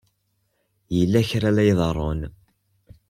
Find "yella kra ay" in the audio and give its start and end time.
0.97-1.53